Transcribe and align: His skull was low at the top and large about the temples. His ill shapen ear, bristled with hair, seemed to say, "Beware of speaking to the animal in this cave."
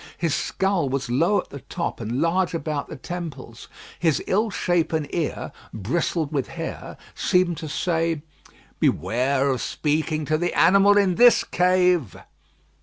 His 0.17 0.33
skull 0.33 0.89
was 0.89 1.11
low 1.11 1.37
at 1.41 1.51
the 1.51 1.59
top 1.59 2.01
and 2.01 2.19
large 2.19 2.55
about 2.55 2.89
the 2.89 2.95
temples. 2.95 3.67
His 3.99 4.19
ill 4.25 4.49
shapen 4.49 5.05
ear, 5.11 5.51
bristled 5.75 6.31
with 6.31 6.47
hair, 6.47 6.97
seemed 7.13 7.57
to 7.57 7.69
say, 7.69 8.23
"Beware 8.79 9.49
of 9.51 9.61
speaking 9.61 10.25
to 10.25 10.39
the 10.39 10.55
animal 10.57 10.97
in 10.97 11.17
this 11.21 11.43
cave." 11.43 12.15